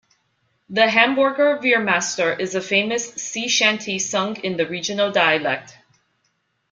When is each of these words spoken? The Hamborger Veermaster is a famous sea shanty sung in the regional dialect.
The 0.67 0.89
Hamborger 0.89 1.59
Veermaster 1.59 2.39
is 2.39 2.55
a 2.55 2.61
famous 2.61 3.13
sea 3.13 3.47
shanty 3.47 3.99
sung 3.99 4.35
in 4.37 4.57
the 4.57 4.65
regional 4.65 5.11
dialect. 5.11 5.77